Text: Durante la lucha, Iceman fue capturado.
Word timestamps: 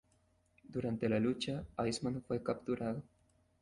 Durante 0.63 1.07
la 1.07 1.19
lucha, 1.19 1.63
Iceman 1.87 2.23
fue 2.23 2.41
capturado. 2.41 3.03